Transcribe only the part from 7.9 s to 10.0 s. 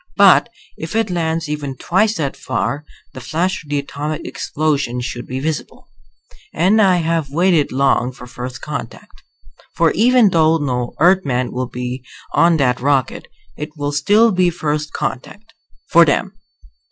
for first contact. For